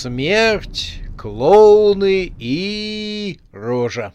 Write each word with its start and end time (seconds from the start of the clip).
Смерть, 0.00 1.00
клоуны 1.16 2.32
и 2.38 3.40
рожа. 3.50 4.14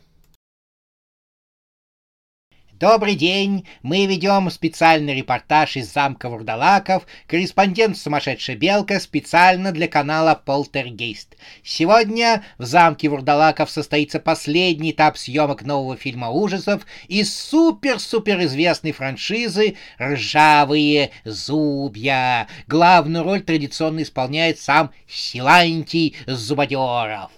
Добрый 2.80 3.14
день! 3.14 3.68
Мы 3.84 4.08
ведем 4.08 4.50
специальный 4.50 5.16
репортаж 5.16 5.78
из 5.78 5.94
замка 5.94 6.28
Вурдалаков, 6.28 7.06
корреспондент 7.28 7.96
«Сумасшедшая 7.96 8.56
белка» 8.56 9.00
специально 9.00 9.72
для 9.72 9.88
канала 9.88 10.34
«Полтергейст». 10.34 11.38
Сегодня 11.64 12.44
в 12.58 12.66
замке 12.66 13.10
Вурдалаков 13.10 13.70
состоится 13.70 14.20
последний 14.20 14.90
этап 14.90 15.20
съемок 15.20 15.62
нового 15.62 15.96
фильма 15.98 16.30
ужасов 16.30 16.88
из 17.08 17.32
супер-супер 17.34 18.44
известной 18.46 18.92
франшизы 18.92 19.78
«Ржавые 20.02 21.12
зубья». 21.26 22.48
Главную 22.66 23.24
роль 23.24 23.44
традиционно 23.44 24.02
исполняет 24.02 24.60
сам 24.60 24.92
Силантий 25.08 26.16
Зубодеров. 26.26 27.30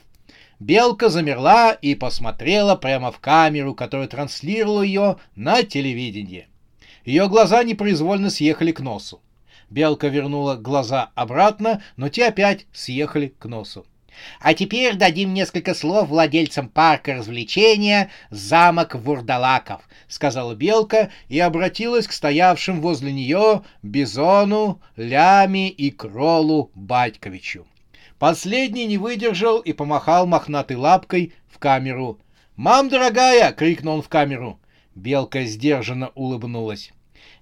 Белка 0.59 1.09
замерла 1.09 1.73
и 1.73 1.95
посмотрела 1.95 2.75
прямо 2.75 3.11
в 3.11 3.19
камеру, 3.19 3.75
которая 3.75 4.07
транслировала 4.07 4.81
ее 4.81 5.17
на 5.35 5.63
телевидении. 5.63 6.47
Ее 7.03 7.27
глаза 7.27 7.63
непроизвольно 7.63 8.29
съехали 8.29 8.71
к 8.71 8.79
носу. 8.79 9.21
Белка 9.69 10.07
вернула 10.07 10.55
глаза 10.55 11.11
обратно, 11.15 11.81
но 11.97 12.09
те 12.09 12.27
опять 12.27 12.67
съехали 12.71 13.33
к 13.37 13.45
носу. 13.45 13.85
А 14.39 14.53
теперь 14.53 14.95
дадим 14.95 15.33
несколько 15.33 15.73
слов 15.73 16.07
владельцам 16.07 16.69
парка 16.69 17.15
развлечения 17.15 18.09
«Замок 18.29 18.95
Вурдалаков»,— 18.95 19.81
сказала 20.07 20.55
Белка 20.55 21.11
и 21.27 21.37
обратилась 21.39 22.07
к 22.07 22.13
стоявшим 22.13 22.79
возле 22.79 23.11
нее 23.11 23.63
Бизону, 23.83 24.81
Ляме 24.95 25.69
и 25.69 25.91
Кролу 25.91 26.71
Батьковичу. 26.75 27.65
Последний 28.27 28.87
не 28.87 28.97
выдержал 28.97 29.59
и 29.59 29.71
помахал 29.71 30.25
мохнатой 30.25 30.77
лапкой 30.77 31.35
в 31.47 31.59
камеру. 31.59 32.19
«Мам, 32.55 32.89
дорогая!»— 32.89 33.51
крикнул 33.53 33.97
он 33.97 34.01
в 34.01 34.09
камеру. 34.09 34.59
Белка 34.95 35.43
сдержанно 35.43 36.09
улыбнулась. 36.15 36.91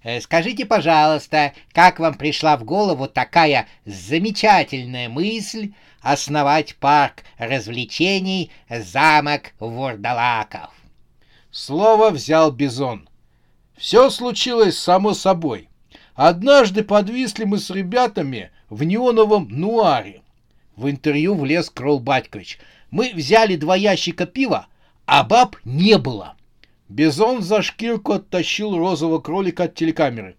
«Э, 0.03 0.19
«Скажите, 0.19 0.65
пожалуйста, 0.65 1.53
как 1.71 2.01
вам 2.01 2.15
пришла 2.15 2.57
в 2.57 2.65
голову 2.65 3.07
такая 3.07 3.69
замечательная 3.85 5.07
мысль 5.07 5.71
основать 6.01 6.75
парк 6.75 7.23
развлечений 7.37 8.51
«Замок 8.69 9.53
Вурдалаков»?» 9.61 10.71
Слово 11.49 12.09
взял 12.09 12.51
Бизон. 12.51 13.07
«Все 13.77 14.09
случилось 14.09 14.77
само 14.77 15.13
собой. 15.13 15.69
Однажды 16.13 16.83
подвисли 16.83 17.45
мы 17.45 17.59
с 17.59 17.69
ребятами 17.69 18.51
в 18.69 18.83
неоновом 18.83 19.47
нуаре. 19.49 20.22
В 20.75 20.89
интервью 20.89 21.35
влез 21.35 21.69
Кролл 21.69 21.99
Батькович. 21.99 22.59
Мы 22.89 23.11
взяли 23.13 23.55
два 23.55 23.75
ящика 23.75 24.25
пива, 24.25 24.67
а 25.05 25.23
баб 25.23 25.57
не 25.65 25.97
было. 25.97 26.35
Бизон 26.89 27.41
за 27.41 27.61
шкирку 27.61 28.13
оттащил 28.13 28.77
розового 28.77 29.19
кролика 29.19 29.63
от 29.63 29.75
телекамеры. 29.75 30.35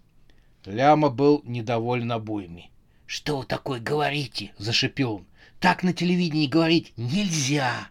Ляма 0.66 1.10
был 1.10 1.42
недоволен 1.44 2.12
обоими.— 2.12 2.70
Что 3.06 3.38
вы 3.38 3.44
такое 3.44 3.80
говорите?— 3.80 4.52
зашипел 4.58 5.16
он.— 5.16 5.26
Так 5.60 5.82
на 5.82 5.92
телевидении 5.92 6.46
говорить 6.46 6.92
нельзя. 6.96 7.88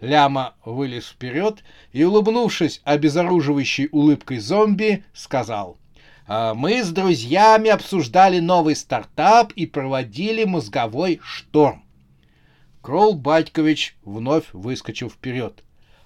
Ляма 0.00 0.54
вылез 0.64 1.06
вперед 1.06 1.64
и, 1.92 2.04
улыбнувшись 2.04 2.80
обезоруживающей 2.84 3.88
улыбкой 3.90 4.38
зомби, 4.38 5.04
сказал— 5.12 5.78
мы 6.28 6.82
с 6.82 6.90
друзьями 6.90 7.70
обсуждали 7.70 8.40
новый 8.40 8.74
стартап 8.74 9.52
и 9.52 9.66
проводили 9.66 10.44
мозговой 10.44 11.20
шторм. 11.22 11.84
Кролл 12.82 13.14
Батькович 13.14 13.96
вновь 14.04 14.44
выскочил 14.52 15.10
вперед. 15.10 15.62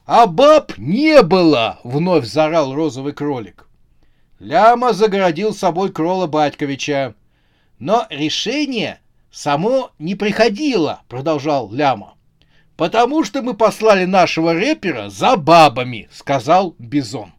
«А 0.07 0.27
баб 0.27 0.77
не 0.79 1.23
было!»— 1.23 1.79
вновь 1.85 2.27
заорал 2.27 2.75
розовый 2.75 3.13
кролик. 3.13 3.69
Ляма 4.39 4.95
загородил 4.95 5.55
собой 5.55 5.93
Кролла 5.93 6.27
Батьковича. 6.27 7.15
«Но 7.79 8.07
решение 8.11 9.01
само 9.31 9.91
не 9.99 10.15
приходило»,— 10.15 11.03
продолжал 11.09 11.71
Ляма. 11.71 12.15
«Потому 12.77 13.25
что 13.25 13.43
мы 13.43 13.53
послали 13.53 14.07
нашего 14.07 14.55
рэпера 14.55 15.11
за 15.11 15.37
бабами»,— 15.37 16.09
сказал 16.13 16.75
Бизон. 16.79 17.35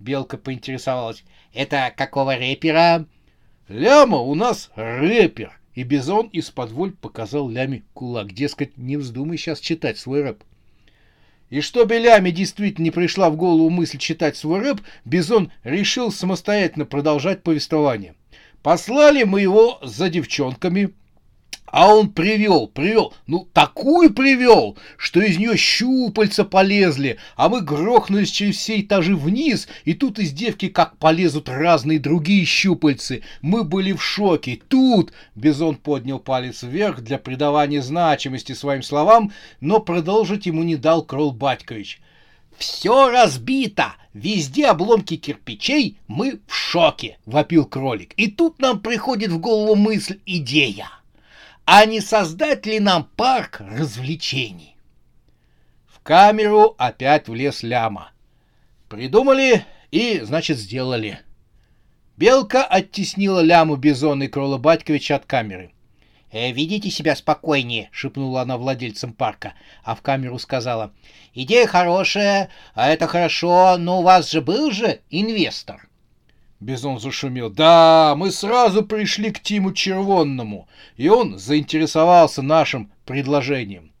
Белка 0.00 0.38
поинтересовалась. 0.38 1.22
Это 1.52 1.92
какого 1.96 2.36
рэпера? 2.36 3.06
Ляма 3.68 4.18
у 4.18 4.34
нас 4.34 4.70
рэпер. 4.74 5.58
И 5.74 5.82
Бизон 5.82 6.26
исподволь 6.28 6.92
показал 6.92 7.48
Ляме 7.48 7.84
кулак. 7.94 8.32
Дескать, 8.32 8.76
не 8.76 8.96
вздумай 8.96 9.38
сейчас 9.38 9.60
читать 9.60 9.98
свой 9.98 10.22
рэп. 10.22 10.42
И 11.50 11.60
чтобы 11.60 11.98
Ляме 11.98 12.30
действительно 12.30 12.84
не 12.84 12.90
пришла 12.90 13.30
в 13.30 13.36
голову 13.36 13.70
мысль 13.70 13.98
читать 13.98 14.36
свой 14.36 14.60
рэп, 14.60 14.80
Бизон 15.04 15.50
решил 15.64 16.12
самостоятельно 16.12 16.84
продолжать 16.84 17.42
повествование. 17.42 18.14
Послали 18.62 19.22
мы 19.22 19.40
его 19.40 19.78
за 19.82 20.10
девчонками, 20.10 20.90
а 21.70 21.94
он 21.94 22.10
привел, 22.10 22.66
привел, 22.68 23.14
ну 23.26 23.48
такую 23.52 24.12
привел, 24.12 24.76
что 24.96 25.20
из 25.20 25.38
нее 25.38 25.56
щупальца 25.56 26.44
полезли, 26.44 27.18
а 27.36 27.48
мы 27.48 27.60
грохнулись 27.60 28.30
через 28.30 28.56
все 28.56 28.80
этажи 28.80 29.14
вниз, 29.16 29.68
и 29.84 29.94
тут 29.94 30.18
из 30.18 30.32
девки 30.32 30.68
как 30.68 30.96
полезут 30.96 31.48
разные 31.48 31.98
другие 31.98 32.44
щупальцы. 32.44 33.22
Мы 33.42 33.64
были 33.64 33.92
в 33.92 34.02
шоке. 34.02 34.60
Тут 34.68 35.12
Бизон 35.34 35.76
поднял 35.76 36.18
палец 36.18 36.62
вверх 36.62 37.00
для 37.00 37.18
придавания 37.18 37.82
значимости 37.82 38.52
своим 38.52 38.82
словам, 38.82 39.32
но 39.60 39.80
продолжить 39.80 40.46
ему 40.46 40.62
не 40.62 40.76
дал 40.76 41.02
Кролл 41.02 41.32
Батькович. 41.32 42.00
«Все 42.56 43.10
разбито! 43.10 43.94
Везде 44.14 44.66
обломки 44.66 45.16
кирпичей, 45.16 45.98
мы 46.08 46.40
в 46.48 46.54
шоке!»— 46.54 47.18
вопил 47.24 47.64
кролик. 47.66 48.14
И 48.16 48.28
тут 48.28 48.58
нам 48.58 48.80
приходит 48.80 49.30
в 49.30 49.38
голову 49.38 49.76
мысль, 49.76 50.18
идея 50.26 50.97
а 51.70 51.84
не 51.84 52.00
создать 52.00 52.64
ли 52.64 52.80
нам 52.80 53.04
парк 53.04 53.60
развлечений? 53.60 54.74
В 55.86 56.00
камеру 56.00 56.74
опять 56.78 57.28
влез 57.28 57.62
ляма. 57.62 58.12
Придумали 58.88 59.66
и, 59.90 60.20
значит, 60.20 60.56
сделали. 60.56 61.20
Белка 62.16 62.64
оттеснила 62.64 63.40
ляму 63.40 63.76
Бизона 63.76 64.22
и 64.22 64.28
Крола 64.28 64.56
Батьковича 64.56 65.16
от 65.16 65.26
камеры. 65.26 65.72
«Э, 66.32 66.52
«Ведите 66.52 66.90
себя 66.90 67.14
спокойнее»,— 67.14 67.90
шепнула 67.92 68.40
она 68.40 68.56
владельцам 68.56 69.12
парка, 69.12 69.52
а 69.84 69.94
в 69.94 70.00
камеру 70.00 70.38
сказала. 70.38 70.94
«Идея 71.34 71.66
хорошая, 71.66 72.48
а 72.72 72.88
это 72.88 73.06
хорошо, 73.06 73.76
но 73.76 74.00
у 74.00 74.02
вас 74.02 74.30
же 74.30 74.40
был 74.40 74.70
же 74.70 75.00
инвестор». 75.10 75.87
Бизон 76.60 76.98
зашумел. 76.98 77.50
«Да, 77.50 78.14
мы 78.16 78.30
сразу 78.32 78.84
пришли 78.84 79.30
к 79.30 79.40
Тиму 79.40 79.72
Червонному, 79.72 80.68
и 80.96 81.08
он 81.08 81.38
заинтересовался 81.38 82.42
нашим 82.42 82.92
предложением». 83.04 83.92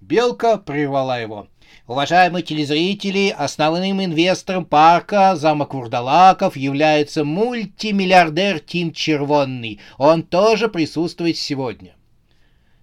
Белка 0.00 0.56
прервала 0.56 1.20
его. 1.20 1.48
Уважаемые 1.86 2.42
телезрители, 2.42 3.34
основным 3.36 4.02
инвестором 4.02 4.64
парка 4.64 5.36
замок 5.36 5.74
Вурдалаков 5.74 6.56
является 6.56 7.24
мультимиллиардер 7.24 8.60
Тим 8.60 8.92
Червонный. 8.92 9.80
Он 9.98 10.22
тоже 10.22 10.68
присутствует 10.68 11.36
сегодня. 11.36 11.94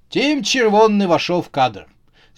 Тим 0.10 0.44
Червонный 0.44 1.08
вошел 1.08 1.42
в 1.42 1.50
кадр. 1.50 1.88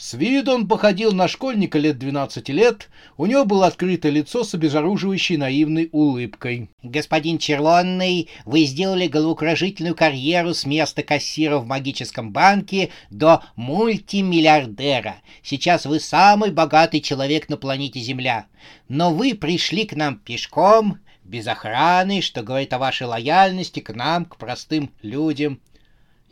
С 0.01 0.15
виду 0.15 0.53
он 0.53 0.67
походил 0.67 1.11
на 1.11 1.27
школьника 1.27 1.77
лет 1.77 1.99
12 1.99 2.49
лет, 2.49 2.89
у 3.17 3.27
него 3.27 3.45
было 3.45 3.67
открытое 3.67 4.11
лицо 4.11 4.43
с 4.43 4.55
обезоруживающей 4.55 5.37
наивной 5.37 5.89
улыбкой. 5.91 6.71
«Господин 6.81 7.37
Червонный, 7.37 8.27
вы 8.45 8.63
сделали 8.63 9.05
головокружительную 9.05 9.93
карьеру 9.93 10.55
с 10.55 10.65
места 10.65 11.03
кассира 11.03 11.59
в 11.59 11.67
магическом 11.67 12.31
банке 12.31 12.89
до 13.11 13.43
мультимиллиардера. 13.55 15.17
Сейчас 15.43 15.85
вы 15.85 15.99
самый 15.99 16.49
богатый 16.49 16.99
человек 16.99 17.47
на 17.47 17.57
планете 17.57 17.99
Земля. 17.99 18.47
Но 18.89 19.13
вы 19.13 19.35
пришли 19.35 19.85
к 19.85 19.95
нам 19.95 20.17
пешком, 20.17 20.97
без 21.23 21.45
охраны, 21.45 22.23
что 22.23 22.41
говорит 22.41 22.73
о 22.73 22.79
вашей 22.79 23.05
лояльности 23.05 23.81
к 23.81 23.93
нам, 23.93 24.25
к 24.25 24.37
простым 24.37 24.89
людям». 25.03 25.61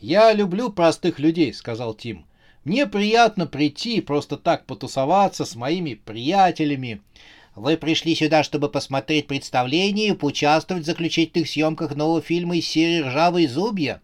«Я 0.01 0.33
люблю 0.33 0.71
простых 0.71 1.19
людей»,— 1.19 1.53
сказал 1.53 1.93
Тим. 1.93 2.25
Мне 2.65 2.85
приятно 2.85 3.47
прийти 3.47 4.01
просто 4.01 4.37
так 4.37 4.65
потусоваться 4.65 5.45
с 5.45 5.55
моими 5.55 5.93
приятелями. 5.93 7.01
Вы 7.55 7.77
пришли 7.77 8.15
сюда, 8.15 8.43
чтобы 8.43 8.69
посмотреть 8.69 9.27
представление 9.27 10.09
и 10.09 10.13
поучаствовать 10.13 10.83
в 10.83 10.85
заключительных 10.85 11.49
съемках 11.49 11.95
нового 11.95 12.21
фильма 12.21 12.57
из 12.57 12.67
серии 12.67 13.01
«Ржавые 13.01 13.47
зубья»? 13.47 14.01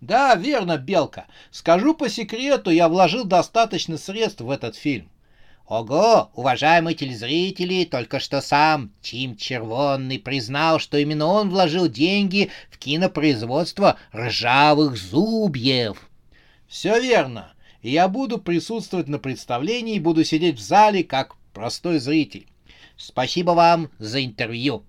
Да, 0.00 0.34
верно, 0.34 0.78
Белка. 0.78 1.26
Скажу 1.52 1.94
по 1.94 2.08
секрету, 2.08 2.70
я 2.70 2.88
вложил 2.88 3.24
достаточно 3.24 3.96
средств 3.96 4.40
в 4.40 4.50
этот 4.50 4.74
фильм. 4.74 5.08
Ого, 5.68 6.30
уважаемые 6.34 6.96
телезрители, 6.96 7.84
только 7.84 8.18
что 8.18 8.40
сам 8.40 8.90
Тим 9.00 9.36
Червонный 9.36 10.18
признал, 10.18 10.80
что 10.80 10.98
именно 10.98 11.26
он 11.26 11.50
вложил 11.50 11.88
деньги 11.88 12.50
в 12.68 12.78
кинопроизводство 12.78 13.96
«Ржавых 14.12 14.96
зубьев». 14.96 16.10
Все 16.66 17.00
верно 17.00 17.52
и 17.82 17.90
я 17.90 18.08
буду 18.08 18.38
присутствовать 18.38 19.08
на 19.08 19.18
представлении 19.18 19.96
и 19.96 20.00
буду 20.00 20.24
сидеть 20.24 20.58
в 20.58 20.62
зале 20.62 21.04
как 21.04 21.36
простой 21.52 21.98
зритель. 21.98 22.46
Спасибо 22.96 23.50
вам 23.50 23.90
за 23.98 24.24
интервью. 24.24 24.84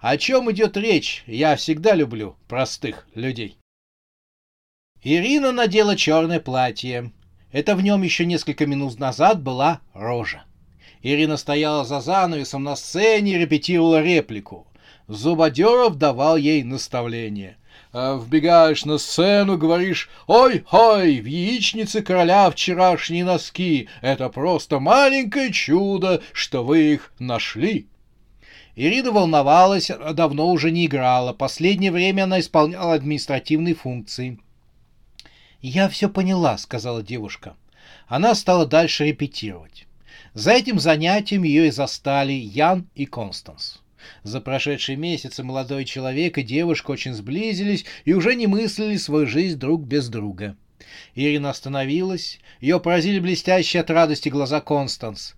О 0.00 0.16
чем 0.16 0.50
идет 0.50 0.76
речь? 0.76 1.22
Я 1.26 1.54
всегда 1.56 1.94
люблю 1.94 2.36
простых 2.48 3.06
людей. 3.14 3.58
Ирина 5.02 5.52
надела 5.52 5.96
черное 5.96 6.40
платье. 6.40 7.12
Это 7.52 7.76
в 7.76 7.82
нем 7.82 8.02
еще 8.02 8.24
несколько 8.24 8.66
минут 8.66 8.98
назад 8.98 9.42
была 9.42 9.80
рожа. 9.92 10.44
Ирина 11.02 11.36
стояла 11.36 11.84
за 11.84 12.00
занавесом 12.00 12.62
на 12.62 12.76
сцене 12.76 13.34
и 13.34 13.38
репетировала 13.38 14.02
реплику. 14.02 14.66
Зубодеров 15.08 15.96
давал 15.96 16.36
ей 16.36 16.62
наставление. 16.62 17.58
А 17.92 18.16
вбегаешь 18.16 18.84
на 18.84 18.96
сцену, 18.96 19.58
говоришь 19.58 20.08
«Ой-ой, 20.26 21.20
в 21.20 21.26
яичнице 21.26 22.00
короля 22.02 22.50
вчерашние 22.50 23.24
носки! 23.24 23.88
Это 24.00 24.30
просто 24.30 24.80
маленькое 24.80 25.52
чудо, 25.52 26.22
что 26.32 26.64
вы 26.64 26.94
их 26.94 27.12
нашли!» 27.18 27.86
Ирина 28.74 29.12
волновалась, 29.12 29.90
давно 30.14 30.48
уже 30.48 30.70
не 30.70 30.86
играла. 30.86 31.34
Последнее 31.34 31.92
время 31.92 32.24
она 32.24 32.40
исполняла 32.40 32.94
административные 32.94 33.74
функции. 33.74 34.38
«Я 35.60 35.90
все 35.90 36.08
поняла»,— 36.08 36.56
сказала 36.58 37.02
девушка. 37.02 37.54
Она 38.08 38.34
стала 38.34 38.64
дальше 38.64 39.04
репетировать. 39.04 39.86
За 40.32 40.52
этим 40.52 40.80
занятием 40.80 41.42
ее 41.42 41.68
и 41.68 41.70
застали 41.70 42.32
Ян 42.32 42.88
и 42.94 43.04
Констанс. 43.04 43.81
За 44.22 44.40
прошедшие 44.40 44.96
месяцы 44.96 45.42
молодой 45.42 45.84
человек 45.84 46.38
и 46.38 46.42
девушка 46.42 46.90
очень 46.92 47.14
сблизились 47.14 47.84
и 48.04 48.14
уже 48.14 48.34
не 48.34 48.46
мыслили 48.46 48.96
свою 48.96 49.26
жизнь 49.26 49.58
друг 49.58 49.82
без 49.82 50.08
друга. 50.08 50.56
Ирина 51.14 51.50
остановилась, 51.50 52.40
ее 52.60 52.80
поразили 52.80 53.18
блестящие 53.18 53.80
от 53.82 53.90
радости 53.90 54.28
глаза 54.28 54.60
Констанс. 54.60 55.34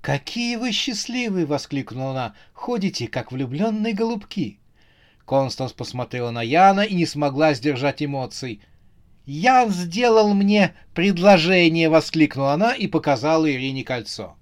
«Какие 0.00 0.56
вы 0.56 0.72
счастливые!»— 0.72 1.46
воскликнула 1.46 2.10
она. 2.12 2.34
«Ходите, 2.52 3.08
как 3.08 3.32
влюбленные 3.32 3.92
голубки!» 3.92 4.60
Констанс 5.26 5.72
посмотрела 5.72 6.30
на 6.30 6.42
Яна 6.42 6.82
и 6.82 6.94
не 6.94 7.06
смогла 7.06 7.54
сдержать 7.54 8.02
эмоций. 8.02 8.60
«Ян 9.24 9.70
сделал 9.70 10.32
мне 10.34 10.74
предложение!»— 10.94 11.88
воскликнула 11.90 12.52
она 12.52 12.72
и 12.72 12.86
показала 12.86 13.50
Ирине 13.50 13.82
кольцо. 13.82 14.36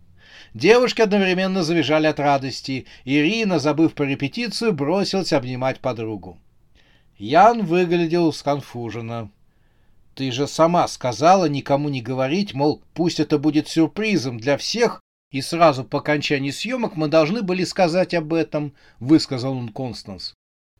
Девушки 0.54 1.02
одновременно 1.02 1.64
завизжали 1.64 2.06
от 2.06 2.20
радости. 2.20 2.86
Ирина, 3.04 3.58
забыв 3.58 3.94
про 3.94 4.04
репетицию, 4.04 4.72
бросилась 4.72 5.32
обнимать 5.32 5.80
подругу. 5.80 6.38
Ян 7.18 7.66
выглядел 7.66 8.32
сконфуженно. 8.32 9.30
«Ты 10.14 10.30
же 10.30 10.46
сама 10.46 10.86
сказала 10.86 11.46
никому 11.46 11.88
не 11.88 12.00
говорить, 12.00 12.54
мол, 12.54 12.82
пусть 12.94 13.18
это 13.18 13.36
будет 13.36 13.66
сюрпризом 13.66 14.38
для 14.38 14.56
всех, 14.56 15.00
и 15.32 15.40
сразу 15.40 15.82
по 15.82 15.98
окончании 15.98 16.52
съемок 16.52 16.94
мы 16.94 17.08
должны 17.08 17.42
были 17.42 17.64
сказать 17.64 18.14
об 18.14 18.32
этом»,— 18.32 18.74
высказал 19.00 19.56
он 19.56 19.70
Констанс. 19.70 20.34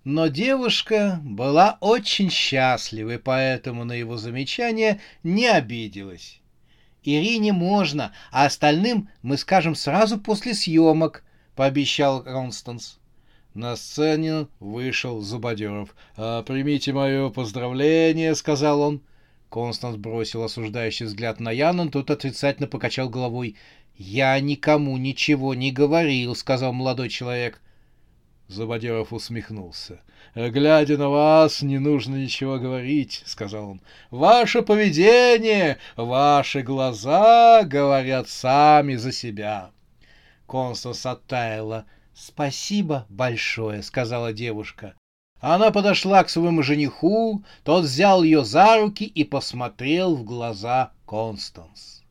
Но 0.05 0.29
девушка 0.29 1.19
была 1.25 1.79
очень 1.81 2.31
счастлива, 2.31 3.15
и 3.15 3.19
поэтому 3.19 3.85
на 3.85 3.95
его 3.95 4.19
замечание 4.19 5.01
не 5.25 5.49
обиделась. 5.49 6.41
Ирине 7.05 7.53
можно, 7.53 8.13
а 8.33 8.47
остальным 8.47 9.09
мы 9.23 9.37
скажем 9.37 9.75
сразу 9.75 10.19
после 10.19 10.55
съемок»,— 10.55 11.25
пообещал 11.57 12.23
Констанс. 12.23 12.99
На 13.55 13.77
сцене 13.77 14.49
вышел 14.59 15.21
Зубодеров. 15.21 15.95
«А, 16.17 16.43
«Примите 16.43 16.93
мое 16.93 17.29
поздравление»,— 17.31 18.35
сказал 18.37 18.81
он. 18.81 19.01
Констанс 19.49 19.97
бросил 19.97 20.43
осуждающий 20.43 21.07
взгляд 21.07 21.39
на 21.39 21.53
Яна, 21.53 21.89
тот 21.89 22.11
отрицательно 22.11 22.67
покачал 22.67 23.09
головой. 23.09 23.55
«Я 23.97 24.41
никому 24.41 24.97
ничего 24.97 25.55
не 25.55 25.71
говорил»,— 25.71 26.35
сказал 26.37 26.73
молодой 26.73 27.09
человек. 27.09 27.61
Забодеров 28.49 29.13
усмехнулся. 29.13 30.01
«Глядя 30.35 30.99
на 30.99 31.09
вас, 31.09 31.63
не 31.63 31.79
нужно 31.79 32.17
ничего 32.17 32.59
говорить»,— 32.59 33.23
сказал 33.27 33.71
он. 33.71 33.81
«Ваше 34.11 34.61
поведение, 34.61 35.79
ваши 35.97 36.61
глаза 36.61 37.63
говорят 37.63 38.29
сами 38.29 38.97
за 38.97 39.13
себя». 39.13 39.71
Констанс 40.47 41.07
оттаяла. 41.07 41.87
«Спасибо 42.15 43.07
большое»,— 43.09 43.83
сказала 43.85 44.33
девушка. 44.33 44.95
Она 45.41 45.71
подошла 45.71 46.23
к 46.23 46.29
своему 46.29 46.63
жениху, 46.63 47.45
тот 47.65 47.85
взял 47.85 48.23
ее 48.23 48.45
за 48.45 48.79
руки 48.79 49.05
и 49.05 49.25
посмотрел 49.25 50.17
в 50.17 50.25
глаза 50.25 50.93
Констанс. 51.07 52.03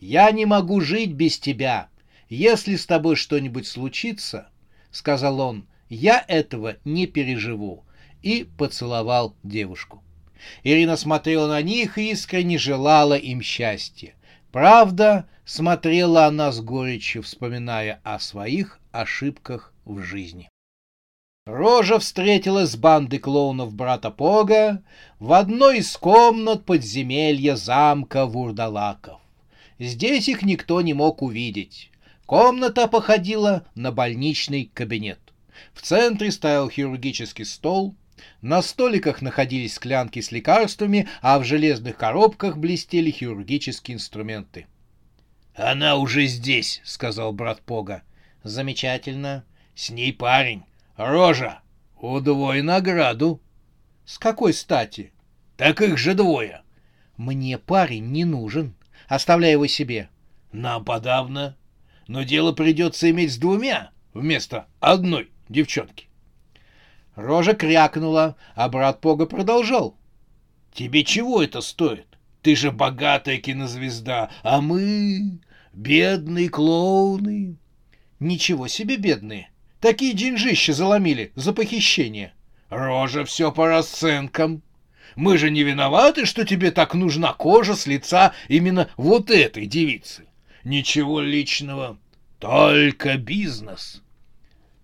«Я 0.00 0.30
не 0.30 0.46
могу 0.46 0.80
жить 0.80 1.12
без 1.12 1.38
тебя. 1.38 1.88
Если 2.28 2.76
с 2.76 2.86
тобой 2.86 3.16
что-нибудь 3.16 3.66
случится,— 3.66 4.48
сказал 4.92 5.40
он,— 5.40 5.66
«я 5.88 6.24
этого 6.28 6.76
не 6.84 7.06
переживу», 7.06 7.84
и 8.22 8.44
поцеловал 8.44 9.34
девушку. 9.42 10.02
Ирина 10.62 10.96
смотрела 10.96 11.48
на 11.48 11.62
них 11.62 11.98
и 11.98 12.10
искренне 12.10 12.58
желала 12.58 13.14
им 13.14 13.42
счастья. 13.42 14.14
Правда, 14.50 15.26
смотрела 15.44 16.26
она 16.26 16.52
с 16.52 16.60
горечью, 16.60 17.22
вспоминая 17.22 18.00
о 18.04 18.18
своих 18.18 18.80
ошибках 18.90 19.72
в 19.84 20.00
жизни. 20.02 20.48
Рожа 21.46 21.98
встретилась 21.98 22.70
с 22.70 22.76
бандой 22.76 23.18
клоунов 23.18 23.74
брата 23.74 24.10
Пога 24.10 24.82
в 25.18 25.32
одной 25.32 25.78
из 25.78 25.96
комнат 25.96 26.64
подземелья 26.64 27.56
замка 27.56 28.26
Вурдалаков. 28.26 29.20
Здесь 29.80 30.28
их 30.28 30.42
никто 30.42 30.80
не 30.82 30.94
мог 30.94 31.22
увидеть. 31.22 31.90
Комната 32.32 32.88
походила 32.88 33.66
на 33.74 33.92
больничный 33.92 34.70
кабинет. 34.72 35.20
В 35.74 35.82
центре 35.82 36.30
стоял 36.30 36.70
хирургический 36.70 37.44
стол, 37.44 37.94
на 38.40 38.62
столиках 38.62 39.20
находились 39.20 39.74
склянки 39.74 40.22
с 40.22 40.32
лекарствами, 40.32 41.10
а 41.20 41.38
в 41.38 41.44
железных 41.44 41.98
коробках 41.98 42.56
блестели 42.56 43.10
хирургические 43.10 43.96
инструменты. 43.96 44.66
«Она 45.54 45.96
уже 45.96 46.24
здесь»,— 46.24 46.80
сказал 46.84 47.34
брат 47.34 47.60
Пога. 47.60 48.02
«Замечательно. 48.42 49.44
С 49.74 49.90
ней 49.90 50.14
парень. 50.14 50.62
Рожа. 50.96 51.60
Удвой 52.00 52.62
награду». 52.62 53.42
«С 54.06 54.16
какой 54.18 54.54
стати?» 54.54 55.12
«Так 55.58 55.82
их 55.82 55.98
же 55.98 56.14
двое». 56.14 56.62
«Мне 57.18 57.58
парень 57.58 58.06
не 58.06 58.24
нужен. 58.24 58.74
Оставляй 59.06 59.52
его 59.52 59.66
себе». 59.66 60.08
«Нам 60.50 60.82
подавно 60.82 61.56
но 62.12 62.24
дело 62.24 62.52
придется 62.52 63.10
иметь 63.10 63.32
с 63.32 63.38
двумя 63.38 63.90
вместо 64.12 64.66
одной 64.80 65.30
девчонки. 65.48 66.08
Рожа 67.16 67.54
крякнула, 67.54 68.36
а 68.54 68.68
брат 68.68 69.00
Пога 69.00 69.24
продолжал. 69.24 69.96
«Тебе 70.74 71.04
чего 71.04 71.42
это 71.42 71.62
стоит? 71.62 72.06
Ты 72.42 72.54
же 72.54 72.70
богатая 72.70 73.38
кинозвезда, 73.38 74.30
а 74.42 74.60
мы— 74.60 75.38
бедные 75.72 76.50
клоуны». 76.50 77.56
«Ничего 78.20 78.68
себе 78.68 78.98
бедные! 78.98 79.50
Такие 79.80 80.12
деньжища 80.12 80.74
заломили 80.74 81.32
за 81.34 81.54
похищение!» 81.54 82.34
«Рожа 82.68 83.24
все 83.24 83.50
по 83.52 83.68
расценкам. 83.68 84.62
Мы 85.16 85.38
же 85.38 85.50
не 85.50 85.62
виноваты, 85.62 86.26
что 86.26 86.44
тебе 86.44 86.72
так 86.72 86.92
нужна 86.92 87.32
кожа 87.32 87.74
с 87.74 87.86
лица 87.86 88.34
именно 88.48 88.90
вот 88.98 89.30
этой 89.30 89.64
девицы. 89.64 90.26
Ничего 90.62 91.20
личного, 91.20 91.98
только 92.42 93.18
бизнес. 93.18 94.02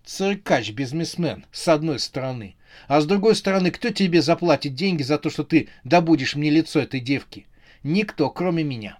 Циркач-бизнесмен, 0.05 1.45
с 1.51 1.67
одной 1.67 1.99
стороны. 1.99 2.55
А 2.87 3.01
с 3.01 3.05
другой 3.05 3.35
стороны, 3.35 3.69
кто 3.69 3.89
тебе 3.89 4.21
заплатит 4.21 4.75
деньги 4.75 5.03
за 5.03 5.17
то, 5.17 5.29
что 5.29 5.43
ты 5.43 5.67
добудешь 5.83 6.35
мне 6.35 6.49
лицо 6.49 6.79
этой 6.79 7.01
девки? 7.01 7.47
Никто, 7.83 8.29
кроме 8.29 8.63
меня. 8.63 8.97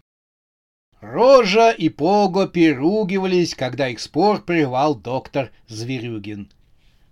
Рожа 0.99 1.71
и 1.71 1.87
Пого 1.87 2.47
переругивались, 2.49 3.55
когда 3.55 3.87
их 3.87 4.01
спор 4.01 4.43
прервал 4.43 4.93
доктор 4.93 5.51
Зверюгин. 5.69 6.51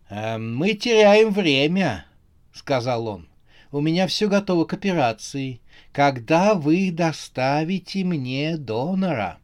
«Э, 0.10 0.38
«Мы 0.38 0.74
теряем 0.74 1.32
время»,— 1.32 2.08
сказал 2.54 3.08
он. 3.08 3.30
«У 3.72 3.80
меня 3.80 4.08
все 4.08 4.28
готово 4.28 4.66
к 4.66 4.74
операции. 4.74 5.62
Когда 5.94 6.56
вы 6.56 6.92
доставите 6.92 8.04
мне 8.04 8.58
донора?» 8.58 9.40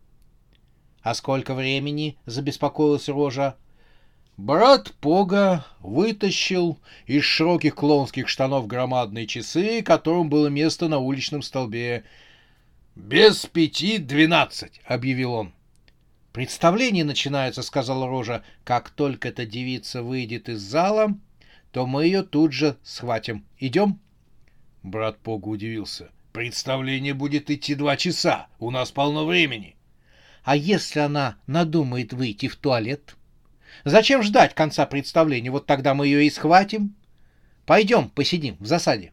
«А 1.04 1.14
сколько 1.14 1.54
времени?»— 1.54 2.18
забеспокоился 2.26 3.12
Рожа. 3.12 3.56
Брат 4.38 4.94
Пога 5.00 5.66
вытащил 5.80 6.80
из 7.06 7.24
широких 7.24 7.76
клоунских 7.76 8.28
штанов 8.28 8.66
громадные 8.66 9.28
часы, 9.28 9.84
которым 9.84 10.30
было 10.30 10.48
место 10.48 10.88
на 10.88 10.98
уличном 10.98 11.44
столбе, 11.44 12.04
«Без 12.96 13.48
пяти 13.48 13.98
двенадцать»,— 13.98 14.80
объявил 14.86 15.34
он. 15.34 15.54
«Представление 16.32 17.04
начинается»,— 17.04 17.62
сказала 17.64 18.08
Рожа. 18.08 18.44
«Как 18.64 18.92
только 18.92 19.30
эта 19.30 19.48
девица 19.48 20.04
выйдет 20.04 20.48
из 20.48 20.62
зала, 20.62 21.18
то 21.72 21.88
мы 21.88 22.06
ее 22.06 22.22
тут 22.22 22.54
же 22.54 22.78
схватим. 22.84 23.46
Идем?» 23.58 24.00
Брат 24.84 25.18
Пога 25.18 25.48
удивился. 25.48 26.12
«Представление 26.34 27.16
будет 27.16 27.50
идти 27.50 27.74
два 27.74 27.98
часа. 27.98 28.48
У 28.60 28.70
нас 28.70 28.92
полно 28.92 29.26
времени». 29.26 29.76
«А 30.44 30.56
если 30.56 31.00
она 31.00 31.38
надумает 31.48 32.14
выйти 32.14 32.48
в 32.48 32.56
туалет?» 32.56 33.16
«Зачем 33.86 34.22
ждать 34.22 34.54
конца 34.54 34.86
представления? 34.86 35.50
Вот 35.50 35.66
тогда 35.66 35.94
мы 35.94 36.08
ее 36.08 36.26
и 36.26 36.30
схватим. 36.30 36.96
Пойдем, 37.66 38.10
посидим 38.10 38.58
в 38.60 38.66
засаде». 38.66 39.12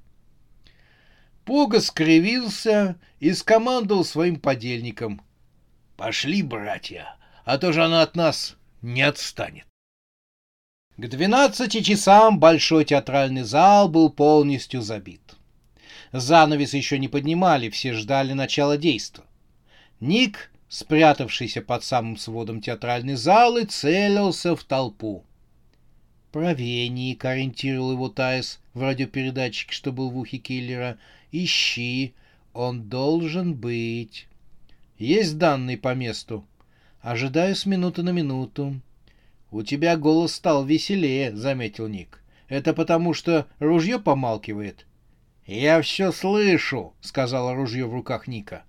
Пуга 1.44 1.80
скривился 1.80 2.96
и 3.18 3.32
скомандовал 3.32 4.04
своим 4.04 4.38
подельникам. 4.38 5.22
«Пошли, 5.96 6.42
братья, 6.42 7.16
а 7.44 7.58
то 7.58 7.72
же 7.72 7.84
она 7.84 8.02
от 8.02 8.16
нас 8.16 8.56
не 8.82 9.02
отстанет». 9.02 9.66
К 10.96 11.08
двенадцати 11.08 11.80
часам 11.80 12.38
большой 12.38 12.84
театральный 12.84 13.42
зал 13.42 13.88
был 13.88 14.10
полностью 14.10 14.82
забит. 14.82 15.22
Занавес 16.12 16.74
еще 16.74 16.98
не 16.98 17.08
поднимали, 17.08 17.70
все 17.70 17.94
ждали 17.94 18.32
начала 18.32 18.76
действа. 18.76 19.24
Ник, 20.00 20.50
спрятавшийся 20.70 21.60
под 21.60 21.84
самым 21.84 22.16
сводом 22.16 22.62
театральной 22.62 23.16
залы, 23.16 23.66
целился 23.66 24.56
в 24.56 24.64
толпу. 24.64 25.22
«Правее, 26.32 26.88
Ник»,— 26.88 27.22
ориентировал 27.26 27.92
его 27.92 28.08
Тайс 28.08 28.60
в 28.72 28.80
радиопередатчике, 28.80 29.74
что 29.74 29.92
был 29.92 30.08
в 30.08 30.16
ухе 30.16 30.38
киллера— 30.38 30.96
Ищи, 31.32 32.14
он 32.52 32.88
должен 32.88 33.54
быть. 33.54 34.26
Есть 34.98 35.38
данные 35.38 35.78
по 35.78 35.94
месту. 35.94 36.44
Ожидаю 37.00 37.54
с 37.54 37.66
минуты 37.66 38.02
на 38.02 38.10
минуту. 38.10 38.80
У 39.50 39.62
тебя 39.62 39.96
голос 39.96 40.34
стал 40.34 40.64
веселее, 40.64 41.34
заметил 41.34 41.86
Ник. 41.86 42.22
Это 42.48 42.74
потому, 42.74 43.14
что 43.14 43.46
ружье 43.60 43.98
помалкивает. 44.00 44.86
Я 45.46 45.80
все 45.82 46.12
слышу, 46.12 46.94
сказала 47.00 47.54
ружье 47.54 47.86
в 47.86 47.94
руках 47.94 48.26
Ника. 48.26 48.64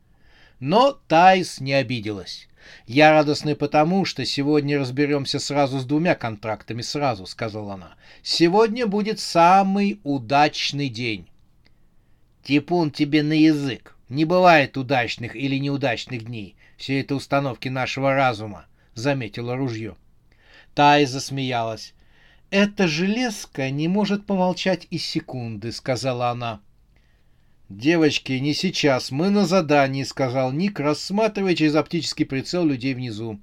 Но 0.62 0.94
Тайс 1.08 1.60
не 1.60 1.74
обиделась. 1.74 2.48
«Я 2.86 3.12
радостный 3.12 3.56
потому, 3.56 4.06
что 4.06 4.24
сегодня 4.24 4.80
разберемся 4.80 5.40
сразу 5.40 5.80
с 5.80 5.86
двумя 5.86 6.14
контрактами 6.14 6.84
сразу»,— 6.84 7.26
сказала 7.26 7.74
она. 7.74 7.96
«Сегодня 8.22 8.86
будет 8.86 9.20
самый 9.20 10.00
удачный 10.04 10.88
день. 10.88 11.28
Типун 12.44 12.92
тебе 12.92 13.24
на 13.24 13.34
язык. 13.34 13.98
Не 14.08 14.24
бывает 14.24 14.78
удачных 14.78 15.36
или 15.36 15.58
неудачных 15.58 16.26
дней. 16.26 16.56
Все 16.78 17.02
это 17.02 17.16
установки 17.16 17.68
нашего 17.68 18.14
разума,— 18.14 18.68
заметила 18.94 19.56
ружье. 19.56 19.96
Тай 20.76 21.06
засмеялась. 21.06 21.96
«Эта 22.52 22.88
железка 22.88 23.72
не 23.72 23.88
может 23.88 24.28
помолчать 24.28 24.86
и 24.92 25.00
секунды»,— 25.00 25.72
сказала 25.72 26.30
она. 26.30 26.62
«Девочки, 27.78 28.34
не 28.34 28.54
сейчас, 28.54 29.12
мы 29.12 29.30
на 29.30 29.46
задании»,— 29.46 30.04
сказал 30.06 30.52
Ник, 30.52 30.78
рассматривая 30.78 31.56
через 31.56 31.74
оптический 31.76 32.26
прицел 32.26 32.66
людей 32.66 32.94
внизу. 32.94 33.40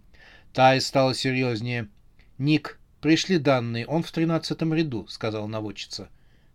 Тай 0.53 0.83
стала 0.83 1.15
серьезнее. 1.15 1.89
«Ник, 2.37 2.79
пришли 3.01 3.39
данные, 3.39 3.87
он 3.87 4.03
в 4.03 4.13
тринадцатом 4.13 4.75
ряду»,— 4.75 5.07
сказала 5.09 5.47
наводчица. 5.47 6.11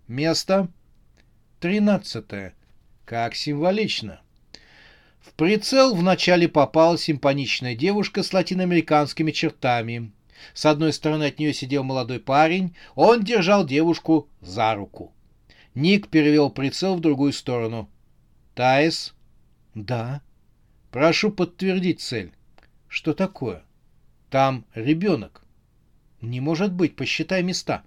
«Место?» 0.07 0.67
Тринадцатое. 1.59 2.53
Как 3.05 3.33
символично. 3.33 4.21
В 5.19 5.33
прицел 5.33 5.95
вначале 5.95 6.47
попала 6.47 6.95
симпаничная 6.95 7.75
девушка 7.75 8.21
с 8.21 8.31
латиноамериканскими 8.33 9.31
чертами. 9.31 10.11
С 10.53 10.67
одной 10.67 10.93
стороны 10.93 11.23
от 11.23 11.39
нее 11.39 11.55
сидел 11.55 11.83
молодой 11.83 12.19
парень, 12.19 12.75
он 12.93 13.23
держал 13.23 13.65
девушку 13.65 14.29
за 14.41 14.75
руку. 14.75 15.11
Ник 15.75 16.09
перевел 16.09 16.49
прицел 16.49 16.95
в 16.95 16.99
другую 16.99 17.33
сторону. 17.33 17.89
«Таис?» 18.55 19.13
«Да». 19.73 20.21
«Прошу 20.91 21.31
подтвердить 21.31 22.01
цель». 22.01 22.31
«Что 22.87 23.13
такое?» 23.13 23.63
«Там 24.29 24.65
ребенок». 24.75 25.43
«Не 26.21 26.39
может 26.39 26.71
быть, 26.71 26.95
посчитай 26.95 27.41
места». 27.41 27.83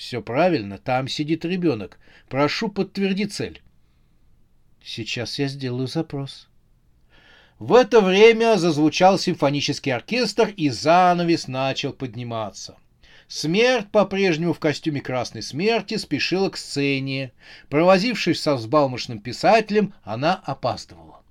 Все 0.00 0.22
правильно, 0.22 0.78
там 0.78 1.08
сидит 1.08 1.44
ребенок. 1.44 1.98
Прошу, 2.30 2.68
подтверди 2.68 3.26
цель. 3.26 3.60
Сейчас 4.82 5.38
я 5.38 5.46
сделаю 5.46 5.88
запрос. 5.88 6.48
В 7.58 7.74
это 7.74 8.00
время 8.00 8.56
зазвучал 8.56 9.18
симфонический 9.18 9.92
оркестр, 9.92 10.54
и 10.56 10.70
занавес 10.70 11.48
начал 11.48 11.92
подниматься. 11.92 12.78
Смерть, 13.32 13.86
по-прежнему 13.92 14.52
в 14.52 14.58
костюме 14.58 15.00
Красной 15.00 15.42
Смерти, 15.42 15.96
спешила 15.98 16.50
к 16.50 16.56
сцене. 16.56 17.30
Провозившись 17.68 18.42
со 18.42 18.56
взбалмошным 18.56 19.20
писателем, 19.20 19.94
она 20.02 20.34
опаздывала. 20.34 21.22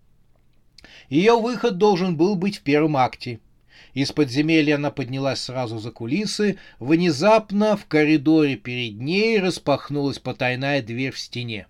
Ее 1.09 1.37
выход 1.37 1.77
должен 1.77 2.15
был 2.15 2.35
быть 2.37 2.59
в 2.59 2.61
первом 2.61 2.95
акте— 2.95 3.41
из 3.93 4.11
подземелья 4.11 4.75
она 4.75 4.91
поднялась 4.91 5.41
сразу 5.41 5.79
за 5.79 5.91
кулисы. 5.91 6.57
Внезапно 6.79 7.75
в 7.75 7.85
коридоре 7.85 8.55
перед 8.55 8.99
ней 8.99 9.39
распахнулась 9.39 10.19
потайная 10.19 10.81
дверь 10.81 11.11
в 11.11 11.19
стене. 11.19 11.67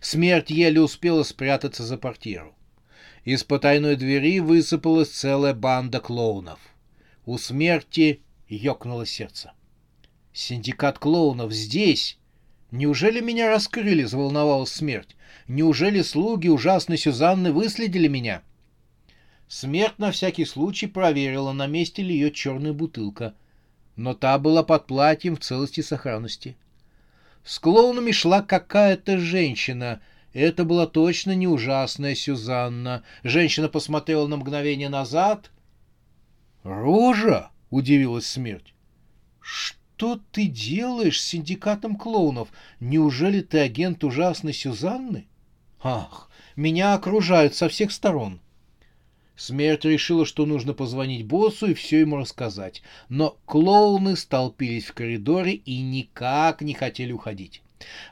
Смерть 0.00 0.50
еле 0.50 0.80
успела 0.80 1.22
спрятаться 1.22 1.82
за 1.84 1.96
портьеру. 1.96 2.54
Из 3.24 3.42
потайной 3.42 3.96
двери 3.96 4.38
высыпалась 4.40 5.08
целая 5.08 5.54
банда 5.54 5.98
клоунов. 6.00 6.60
У 7.24 7.38
смерти 7.38 8.20
ёкнуло 8.48 9.06
сердце. 9.06 9.52
«Синдикат 10.36 10.98
клоунов 10.98 11.50
здесь!» 11.50 12.18
Неужели 12.70 13.20
меня 13.20 13.48
раскрыли, 13.48 14.04
заволновалась 14.04 14.70
смерть? 14.70 15.16
Неужели 15.48 16.02
слуги 16.02 16.48
ужасной 16.48 16.98
Сюзанны 16.98 17.52
выследили 17.52 18.06
меня? 18.06 18.42
Смерть 19.48 19.98
на 19.98 20.10
всякий 20.10 20.44
случай 20.44 20.88
проверила, 20.88 21.52
на 21.52 21.66
месте 21.66 22.02
ли 22.02 22.12
ее 22.12 22.30
черная 22.30 22.74
бутылка, 22.74 23.32
но 23.96 24.12
та 24.12 24.38
была 24.38 24.62
под 24.62 24.86
платьем 24.86 25.36
в 25.36 25.40
целости 25.40 25.80
и 25.80 25.82
сохранности. 25.82 26.54
С 27.42 27.58
клоунами 27.58 28.10
шла 28.10 28.42
какая-то 28.42 29.16
женщина. 29.16 30.02
Это 30.34 30.64
была 30.66 30.86
точно 30.86 31.34
не 31.34 31.48
ужасная 31.48 32.14
Сюзанна. 32.14 33.04
Женщина 33.22 33.70
посмотрела 33.70 34.26
на 34.26 34.36
мгновение 34.36 34.90
назад. 34.90 35.50
«Рожа!»— 36.62 37.52
удивилась 37.70 38.26
смерть. 38.26 38.74
«Что 39.96 40.20
ты 40.30 40.44
делаешь 40.44 41.18
с 41.18 41.24
синдикатом 41.24 41.96
клоунов? 41.96 42.48
Неужели 42.80 43.40
ты 43.40 43.60
агент 43.60 44.04
ужасной 44.04 44.52
Сюзанны?» 44.52 45.26
«Ах, 45.82 46.28
меня 46.54 46.92
окружают 46.92 47.54
со 47.54 47.70
всех 47.70 47.90
сторон!» 47.90 48.40
Смерть 49.36 49.86
решила, 49.86 50.26
что 50.26 50.44
нужно 50.44 50.74
позвонить 50.74 51.24
боссу 51.24 51.68
и 51.68 51.74
все 51.74 52.00
ему 52.00 52.18
рассказать. 52.18 52.82
Но 53.08 53.38
клоуны 53.46 54.16
столпились 54.16 54.84
в 54.84 54.92
коридоре 54.92 55.54
и 55.54 55.80
никак 55.80 56.60
не 56.60 56.74
хотели 56.74 57.12
уходить. 57.12 57.62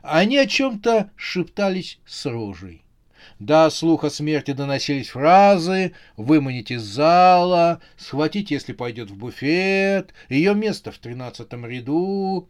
Они 0.01 0.39
о 0.39 0.47
чем-то 0.47 1.11
шептались 1.17 1.99
с 2.07 2.25
рожей. 2.25 2.84
До 3.39 3.69
слуха 3.71 4.11
смерти 4.11 4.53
доносились 4.53 5.09
фразы 5.09 5.93
«выманить 6.17 6.71
из 6.71 6.83
зала», 6.83 7.81
«схватить, 7.97 8.51
если 8.51 8.73
пойдет 8.73 9.11
в 9.11 9.17
буфет», 9.17 10.15
«ее 10.29 10.55
место 10.55 10.93
в 10.93 10.99
тринадцатом 10.99 11.67
ряду». 11.67 12.49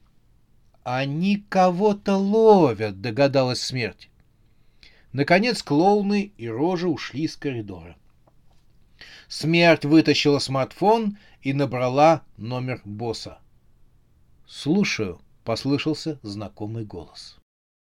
«Они 0.83 1.43
кого-то 1.49 2.17
ловят»,— 2.17 3.01
догадалась 3.03 3.63
смерть. 3.63 4.11
Наконец 5.13 5.63
клоуны 5.63 6.33
и 6.37 6.49
рожи 6.49 6.89
ушли 6.89 7.23
из 7.23 7.37
коридора. 7.37 7.97
Смерть 9.29 9.87
вытащила 9.87 10.39
смартфон 10.39 11.17
и 11.41 11.55
набрала 11.55 12.23
номер 12.37 12.83
босса. 12.85 13.39
«Слушаю»,— 14.47 15.21
послышался 15.45 16.19
знакомый 16.23 16.85
голос. 16.85 17.39